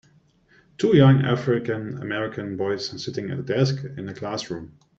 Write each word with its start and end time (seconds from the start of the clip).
Two 0.79 0.97
young 0.97 1.23
African 1.25 2.01
American 2.01 2.57
boys 2.57 2.89
sitting 3.03 3.29
at 3.29 3.37
a 3.37 3.43
desk 3.43 3.83
in 3.97 4.09
a 4.09 4.15
classroom. 4.15 4.75